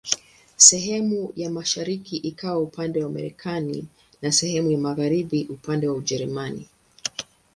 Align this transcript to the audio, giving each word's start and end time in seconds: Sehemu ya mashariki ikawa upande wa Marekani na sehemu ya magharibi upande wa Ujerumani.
Sehemu 0.57 1.31
ya 1.35 1.49
mashariki 1.49 2.15
ikawa 2.17 2.59
upande 2.59 3.03
wa 3.03 3.09
Marekani 3.09 3.87
na 4.21 4.31
sehemu 4.31 4.71
ya 4.71 4.77
magharibi 4.77 5.45
upande 5.49 5.87
wa 5.87 5.95
Ujerumani. 5.95 6.67